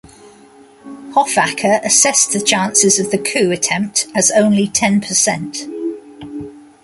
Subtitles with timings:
[1.11, 5.67] Hofacker assessed the chances of the coup attempt as "only ten percent".